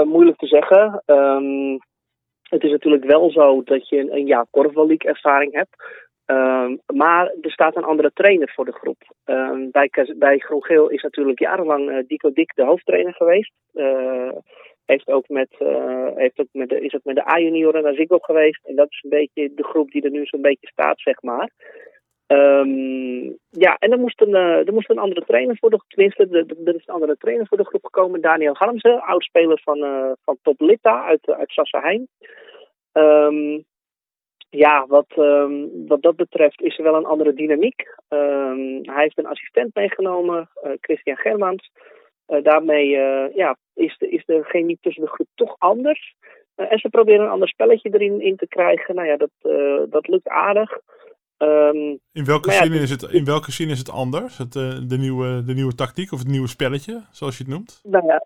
moeilijk 0.05 0.37
te 0.37 0.47
zeggen. 0.47 1.03
Um, 1.05 1.79
het 2.49 2.63
is 2.63 2.71
natuurlijk 2.71 3.03
wel 3.03 3.31
zo 3.31 3.61
dat 3.63 3.89
je 3.89 3.99
een, 3.99 4.13
een 4.13 4.25
jaar 4.25 4.45
Korfbal 4.49 4.89
ervaring 4.89 5.53
hebt. 5.53 5.75
Um, 6.31 6.79
maar 6.93 7.33
er 7.41 7.51
staat 7.51 7.75
een 7.75 7.83
andere 7.83 8.11
trainer 8.13 8.51
voor 8.55 8.65
de 8.65 8.71
groep. 8.71 9.01
Um, 9.25 9.71
bij, 9.71 9.89
bij 10.15 10.37
Groen-Geel 10.37 10.89
is 10.89 11.01
natuurlijk 11.01 11.39
jarenlang 11.39 11.89
uh, 11.89 11.97
Dico 12.07 12.31
Dik 12.31 12.55
de 12.55 12.63
hoofdtrainer 12.63 13.13
geweest. 13.13 13.51
Uh, 13.73 14.31
heeft 14.85 15.07
ook 15.07 15.27
met, 15.27 15.55
uh, 15.59 16.07
heeft 16.15 16.39
ook 16.39 16.47
met 16.51 16.69
de, 16.69 16.81
is 16.81 16.95
ook 16.95 17.03
met 17.03 17.15
de 17.15 17.29
A-junioren 17.31 17.83
naar 17.83 17.93
Ziggo 17.93 18.17
geweest. 18.17 18.65
En 18.65 18.75
dat 18.75 18.87
is 18.89 19.03
een 19.03 19.09
beetje 19.09 19.53
de 19.53 19.63
groep 19.63 19.91
die 19.91 20.01
er 20.01 20.11
nu 20.11 20.25
zo'n 20.25 20.41
beetje 20.41 20.67
staat, 20.67 20.99
zeg 20.99 21.21
maar. 21.21 21.49
Um, 22.27 23.37
ja, 23.49 23.75
en 23.79 23.91
er 23.91 23.99
moest, 23.99 24.21
een, 24.21 24.33
er 24.35 24.73
moest 24.73 24.89
een 24.89 24.97
andere 24.97 25.25
trainer 25.25 25.57
voor 25.59 25.69
de 25.69 25.79
tenminste, 25.87 26.45
er 26.65 26.75
is 26.75 26.87
een 26.87 26.93
andere 26.93 27.17
trainer 27.17 27.47
voor 27.47 27.57
de 27.57 27.65
groep 27.65 27.83
gekomen. 27.83 28.21
Daniel 28.21 28.55
Harmsen, 28.55 29.01
oud-speler 29.01 29.61
van, 29.63 29.79
van 30.23 30.37
Top 30.41 30.59
Litta 30.61 31.03
uit, 31.03 31.29
uit 31.29 31.51
Sassenheim. 31.51 32.07
Ja, 34.49 34.85
wat, 34.87 35.07
um, 35.17 35.87
wat 35.87 36.01
dat 36.01 36.15
betreft 36.15 36.61
is 36.61 36.77
er 36.77 36.83
wel 36.83 36.95
een 36.95 37.05
andere 37.05 37.33
dynamiek. 37.33 37.95
Um, 38.09 38.79
hij 38.81 39.01
heeft 39.03 39.17
een 39.17 39.25
assistent 39.25 39.75
meegenomen, 39.75 40.49
uh, 40.63 40.71
Christian 40.81 41.17
Germans. 41.17 41.71
Uh, 42.27 42.43
daarmee 42.43 42.87
uh, 42.87 43.35
ja, 43.35 43.57
is, 43.73 43.97
de, 43.97 44.09
is 44.09 44.25
de 44.25 44.43
chemie 44.43 44.77
tussen 44.81 45.03
de 45.03 45.09
groep 45.09 45.27
toch 45.35 45.55
anders. 45.57 46.15
en 46.55 46.79
ze 46.79 46.89
proberen 46.89 47.25
een 47.25 47.31
ander 47.31 47.47
spelletje 47.47 47.89
erin 47.93 48.21
in 48.21 48.35
te 48.35 48.47
krijgen. 48.47 48.95
Nou 48.95 49.07
ja, 49.07 49.17
dat, 49.17 49.29
dat 49.89 50.07
lukt 50.07 50.27
aardig. 50.27 50.79
Um, 51.37 51.99
in, 52.11 52.25
welke 52.25 52.51
ja, 52.51 52.63
zin 52.63 52.73
is 52.73 52.89
het, 52.89 53.01
in 53.01 53.25
welke 53.25 53.51
zin 53.51 53.69
is 53.69 53.77
het 53.77 53.91
anders? 53.91 54.37
Het, 54.37 54.53
de, 54.89 54.97
nieuwe, 54.97 55.43
de 55.43 55.53
nieuwe 55.53 55.75
tactiek 55.75 56.11
of 56.11 56.19
het 56.19 56.27
nieuwe 56.27 56.47
spelletje, 56.47 57.05
zoals 57.11 57.37
je 57.37 57.43
het 57.43 57.53
noemt? 57.53 57.81
Nou 57.83 58.05
ja, 58.05 58.25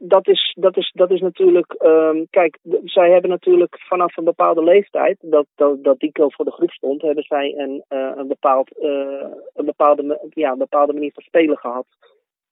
dat 0.00 0.28
is, 0.28 0.56
dat 0.58 0.76
is, 0.76 0.92
dat 0.94 1.10
is 1.10 1.20
natuurlijk. 1.20 1.74
Um, 1.82 2.26
kijk, 2.30 2.58
zij 2.84 3.10
hebben 3.10 3.30
natuurlijk 3.30 3.76
vanaf 3.78 4.16
een 4.16 4.24
bepaalde 4.24 4.62
leeftijd, 4.62 5.16
dat, 5.20 5.46
dat, 5.54 5.84
dat 5.84 5.98
Dico 5.98 6.28
voor 6.28 6.44
de 6.44 6.50
groep 6.50 6.70
stond, 6.70 7.02
hebben 7.02 7.24
zij 7.24 7.54
een, 7.56 7.84
uh, 7.88 8.12
een, 8.16 8.28
bepaald, 8.28 8.78
uh, 8.78 9.26
een, 9.54 9.64
bepaalde, 9.64 10.28
ja, 10.30 10.52
een 10.52 10.58
bepaalde 10.58 10.92
manier 10.92 11.12
van 11.12 11.22
spelen 11.22 11.56
gehad. 11.56 11.86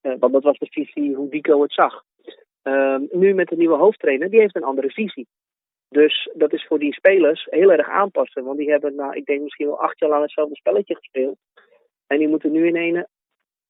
Uh, 0.03 0.13
want 0.19 0.33
dat 0.33 0.43
was 0.43 0.59
de 0.59 0.67
visie 0.71 1.15
hoe 1.15 1.31
Dico 1.31 1.63
het 1.63 1.73
zag. 1.73 2.03
Um, 2.63 3.09
nu 3.11 3.35
met 3.35 3.49
de 3.49 3.57
nieuwe 3.57 3.77
hoofdtrainer, 3.77 4.31
die 4.31 4.41
heeft 4.41 4.57
een 4.57 4.65
andere 4.65 4.91
visie. 4.91 5.27
Dus 5.89 6.31
dat 6.35 6.53
is 6.53 6.67
voor 6.67 6.79
die 6.79 6.93
spelers 6.93 7.47
heel 7.51 7.73
erg 7.73 7.89
aanpassen. 7.89 8.45
Want 8.45 8.59
die 8.59 8.71
hebben, 8.71 8.95
nou, 8.95 9.17
ik 9.17 9.25
denk 9.25 9.43
misschien 9.43 9.67
wel 9.67 9.81
acht 9.81 9.99
jaar 9.99 10.11
lang 10.11 10.23
hetzelfde 10.23 10.55
spelletje 10.57 10.95
gespeeld. 10.95 11.37
En 12.07 12.19
die 12.19 12.29
moeten 12.29 12.53
nu 12.53 12.67
in 12.67 12.77
een 12.77 13.07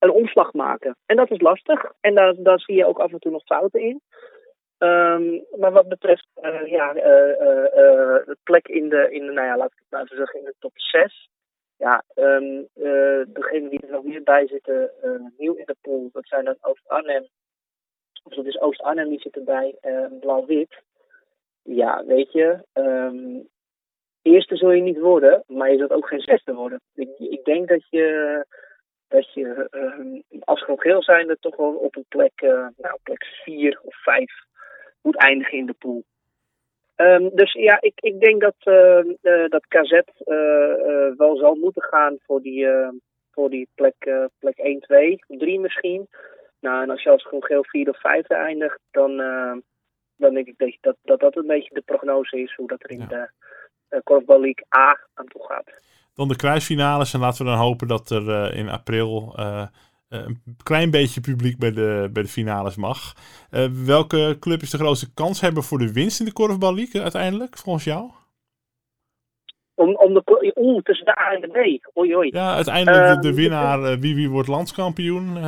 een 0.05 0.11
omslag 0.11 0.53
maken. 0.53 0.97
En 1.07 1.17
dat 1.17 1.31
is 1.31 1.41
lastig. 1.41 1.93
En 2.01 2.15
daar, 2.15 2.35
daar 2.37 2.61
zie 2.61 2.77
je 2.77 2.87
ook 2.87 2.99
af 2.99 3.13
en 3.13 3.19
toe 3.19 3.33
nog 3.33 3.45
fouten 3.45 3.81
in. 3.81 4.01
Um, 4.79 5.45
maar 5.57 5.73
wat 5.73 5.89
betreft 5.89 6.27
uh, 6.43 6.67
ja, 6.67 6.95
uh, 6.95 7.03
uh, 7.03 8.27
de 8.27 8.37
plek 8.43 8.69
in 8.69 8.89
de, 8.89 9.09
in 9.11 9.27
de, 9.27 9.33
nou 9.33 9.47
ja, 9.47 9.57
laat 9.57 9.73
ik 9.73 9.83
het 9.89 10.03
even 10.03 10.17
zeggen, 10.17 10.39
in 10.39 10.45
de 10.45 10.55
top 10.59 10.73
6. 10.75 11.29
Ja, 11.77 12.05
um, 12.15 12.69
degene 13.33 13.69
die 13.69 13.81
er 13.81 13.91
nog 13.91 14.05
meer 14.05 14.23
bij 14.23 14.47
zitten, 14.47 14.91
nieuw 15.37 15.55
in 15.55 15.65
de 15.67 15.77
pool, 15.81 16.09
dat 16.13 16.27
zijn 16.27 16.45
dan 16.45 16.57
Oost-Arnhem. 16.61 17.29
Of 18.23 18.35
dat 18.35 18.47
is 18.47 18.61
Oost-Arnhem, 18.61 19.09
die 19.09 19.21
zit 19.21 19.37
erbij, 19.37 19.75
Blauw-Wit. 20.21 20.83
Ja, 21.63 22.05
weet 22.07 22.33
je, 22.33 22.59
um, 22.73 23.49
eerste 24.23 24.57
zul 24.57 24.71
je 24.71 24.83
niet 24.83 24.99
worden, 24.99 25.45
maar 25.47 25.71
je 25.71 25.79
zult 25.79 25.93
ook 25.93 26.09
geen 26.09 26.21
zesde 26.21 26.55
worden. 26.55 26.81
Ik, 26.95 27.09
ik 27.19 27.45
denk 27.45 27.69
dat 27.69 27.87
je, 27.91 28.47
dat 29.15 29.33
je 29.33 29.69
uh, 29.71 30.41
als 30.45 30.65
geheel 30.65 31.03
zijnde 31.03 31.37
toch 31.41 31.57
wel 31.57 31.75
op 31.75 31.97
een 31.97 32.05
plek, 32.09 32.43
uh, 32.43 32.67
nou, 32.77 32.99
plek 33.03 33.25
vier 33.25 33.81
of 33.83 34.03
vijf 34.03 34.33
moet 35.03 35.17
eindigen 35.17 35.59
in 35.59 35.67
de 35.67 35.73
pool. 35.73 36.05
Um, 36.97 37.31
dus 37.35 37.53
ja, 37.53 37.81
ik, 37.81 37.93
ik 38.01 38.21
denk 38.21 38.41
dat, 38.41 38.55
uh, 38.65 39.49
dat 39.49 39.67
KZ 39.69 40.01
wel 41.17 41.37
zal 41.37 41.55
moeten 41.55 41.83
gaan 41.83 42.17
voor 42.27 42.41
die, 42.43 42.67
voor 43.31 43.51
die 43.51 43.69
plek, 43.75 44.29
plek 44.39 44.59
1, 44.59 44.81
2, 44.81 45.19
3 45.27 45.61
misschien. 45.61 46.09
Nou, 46.61 46.83
en 46.83 46.91
als 46.91 47.03
je 47.03 47.11
als 47.11 47.27
geheel 47.29 47.65
vier 47.65 47.89
of 47.89 48.01
vijfde 48.01 48.35
eindigt, 48.35 48.79
dan, 48.91 49.17
dan 50.17 50.35
denk 50.35 50.47
ik 50.47 50.59
dat, 50.59 50.77
dat, 50.81 50.97
dat 51.03 51.21
dat 51.21 51.37
een 51.37 51.47
beetje 51.47 51.75
de 51.75 51.83
prognose 51.83 52.41
is 52.41 52.55
hoe 52.55 52.69
dat 52.69 52.83
er 52.83 52.91
in 52.91 53.07
de 53.09 53.31
uh, 53.91 54.01
Korfbal 54.05 54.41
League 54.41 54.65
A 54.77 54.99
aan 55.15 55.27
toe 55.27 55.45
gaat. 55.45 55.71
Dan 56.15 56.29
de 56.29 56.37
kruisfinales 56.37 57.15
en 57.15 57.21
laten 57.21 57.45
we 57.45 57.51
dan 57.51 57.61
hopen 57.61 57.89
dat 57.89 58.11
er 58.11 58.23
uh, 58.23 58.59
in 58.59 58.69
april 58.69 59.35
uh, 59.39 59.67
een 60.09 60.43
klein 60.63 60.91
beetje 60.91 61.21
publiek 61.21 61.59
bij 61.59 61.73
de, 61.73 62.11
bij 62.13 62.23
de 62.23 62.29
finales 62.29 62.77
mag. 62.77 63.13
welke 63.87 64.37
club 64.41 64.61
is 64.61 64.71
de 64.71 64.79
grootste 64.79 65.15
kans 65.15 65.41
hebben 65.41 65.63
voor 65.63 65.79
de 65.79 65.93
winst 65.93 66.21
in 66.21 66.27
de 66.27 66.33
Korfbal 66.33 66.75
League 66.75 67.03
uiteindelijk, 67.03 67.59
volgens 67.59 67.85
jou? 67.85 68.11
Om, 69.75 69.97
om 69.97 70.15
de, 70.15 70.53
oeh, 70.57 70.83
tussen 70.83 71.07
de 71.07 71.19
A 71.19 71.33
en 71.33 71.41
de 71.41 71.49
B. 71.49 71.97
Oei, 71.99 72.17
oei. 72.17 72.29
Ja, 72.33 72.55
uiteindelijk 72.55 73.15
de, 73.15 73.21
de 73.21 73.29
ehm, 73.29 73.37
winnaar, 73.37 73.99
wie, 73.99 74.15
wie 74.15 74.31
wordt 74.31 74.49
landskampioen. 74.49 75.39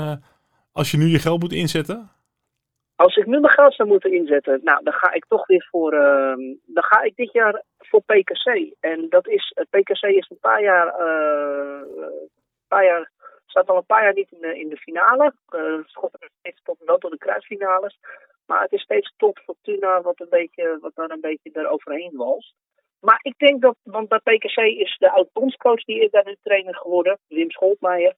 als 0.72 0.90
je 0.90 0.96
nu 0.96 1.06
je 1.06 1.18
geld 1.18 1.40
moet 1.40 1.52
inzetten. 1.52 2.10
Als 2.96 3.16
ik 3.16 3.26
nu 3.26 3.40
mijn 3.40 3.52
geld 3.52 3.74
zou 3.74 3.88
moeten 3.88 4.12
inzetten, 4.12 4.60
nou, 4.62 4.84
dan 4.84 4.92
ga 4.92 5.12
ik 5.12 5.24
toch 5.28 5.46
weer 5.46 5.66
voor. 5.70 5.94
Uh, 5.94 6.58
dan 6.66 6.84
ga 6.84 7.02
ik 7.02 7.16
dit 7.16 7.32
jaar 7.32 7.62
voor 7.88 8.02
PKC. 8.02 8.74
En 8.80 9.08
dat 9.08 9.28
is. 9.28 9.52
Het 9.54 9.70
PKC 9.70 10.02
is 10.02 10.30
een 10.30 10.40
paar 10.40 10.62
jaar. 10.62 10.86
Uh, 10.86 11.82
paar 12.68 12.84
jaar 12.84 13.10
staat 13.46 13.68
al 13.68 13.76
een 13.76 13.86
paar 13.86 14.02
jaar 14.02 14.14
niet 14.14 14.32
in 14.32 14.40
de, 14.40 14.58
in 14.58 14.68
de 14.68 14.76
finale. 14.76 15.34
Uh, 15.54 15.78
steeds 16.38 16.62
tot 16.62 16.78
wel 16.84 16.98
tot 16.98 17.10
de 17.10 17.18
kruisfinales. 17.18 17.98
Maar 18.46 18.62
het 18.62 18.72
is 18.72 18.82
steeds 18.82 19.14
tot 19.16 19.40
Fortuna 19.40 20.00
wat, 20.00 20.20
een 20.20 20.28
beetje, 20.30 20.78
wat 20.80 20.94
daar 20.94 21.10
een 21.10 21.20
beetje 21.20 21.50
eroverheen 21.52 22.16
was. 22.16 22.54
Maar 23.00 23.18
ik 23.22 23.34
denk 23.38 23.62
dat, 23.62 23.76
want 23.82 24.08
bij 24.08 24.18
PKC 24.18 24.56
is 24.56 24.96
de 24.98 25.10
oud-bondscoach 25.10 25.84
die 25.84 26.00
is 26.00 26.10
daar 26.10 26.24
nu 26.24 26.36
trainer 26.42 26.76
geworden, 26.76 27.18
Wim 27.28 27.50
Scholtmeijer. 27.50 28.14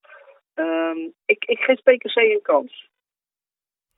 Um, 0.55 1.15
ik, 1.27 1.45
ik 1.45 1.59
geef 1.59 1.83
PKC 1.83 2.17
een 2.17 2.43
kans 2.43 2.89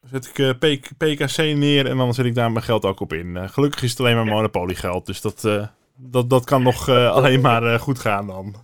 zet 0.01 0.27
ik 0.27 0.39
uh, 0.39 0.49
eh, 0.49 0.81
PKC 0.97 1.37
neer 1.37 1.87
en 1.87 1.97
dan 1.97 2.15
zet 2.15 2.27
ik 2.27 2.35
daar 2.35 2.53
mijn 2.53 2.65
geld 2.65 2.85
ook 2.85 3.01
op 3.01 3.13
in. 3.13 3.27
Uh, 3.27 3.49
gelukkig 3.49 3.83
is 3.83 3.91
het 3.91 4.01
alleen 4.01 4.17
maar 4.17 4.25
Monopoly 4.25 4.75
geld, 4.75 5.07
dus 5.07 5.21
dat, 5.21 5.45
uh, 5.45 5.67
dat, 5.97 6.31
dat 6.31 6.45
kan 6.45 6.63
nog 6.63 6.89
alleen 7.17 7.41
maar 7.41 7.79
goed 7.79 7.99
gaan 7.99 8.27
dan. 8.27 8.55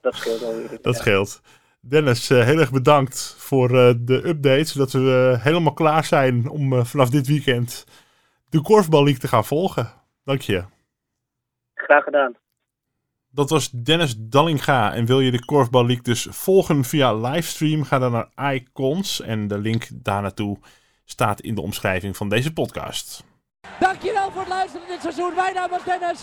Dat 0.00 0.14
scheelt 0.14 0.42
al. 0.42 0.54
Dat 0.82 0.96
scheelt. 0.96 1.40
Dennis, 1.80 2.28
heel 2.28 2.58
erg 2.58 2.70
bedankt 2.70 3.34
voor 3.38 3.68
de 3.68 4.20
update, 4.24 4.64
zodat 4.64 4.92
we 4.92 5.38
helemaal 5.40 5.72
klaar 5.72 6.04
zijn 6.04 6.48
om 6.48 6.84
vanaf 6.84 7.10
dit 7.10 7.26
weekend 7.26 7.86
de 8.48 8.62
Korfbal 8.62 9.02
League 9.02 9.20
te 9.20 9.28
gaan 9.28 9.44
volgen. 9.44 9.92
Dank 10.24 10.40
je. 10.40 10.64
Graag 11.74 12.04
gedaan. 12.04 12.36
Dat 13.38 13.50
was 13.50 13.70
Dennis 13.70 14.14
Dallinga. 14.18 14.92
En 14.92 15.06
wil 15.06 15.20
je 15.20 15.30
de 15.30 15.44
Korfbal 15.44 15.86
League 15.86 16.04
dus 16.04 16.26
volgen 16.30 16.84
via 16.84 17.14
livestream? 17.14 17.84
Ga 17.84 17.98
dan 17.98 18.12
naar 18.12 18.54
Icons. 18.54 19.20
En 19.20 19.48
de 19.48 19.58
link 19.58 19.88
daar 19.92 20.22
naartoe 20.22 20.58
staat 21.04 21.40
in 21.40 21.54
de 21.54 21.60
omschrijving 21.60 22.16
van 22.16 22.28
deze 22.28 22.52
podcast. 22.52 23.24
Dankjewel 23.80 24.30
voor 24.30 24.40
het 24.40 24.48
luisteren 24.48 24.88
dit 24.88 25.00
seizoen. 25.00 25.34
Mijn 25.34 25.54
naam 25.54 25.72
is 25.72 25.82
Dennis. 25.84 26.20